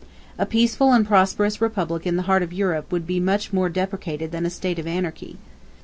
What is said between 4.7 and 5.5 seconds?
of anarchy.